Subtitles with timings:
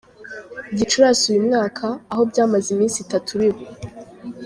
[0.77, 3.63] Gicurasi uyu mwaka, aho byamaze iminsi itatu biba.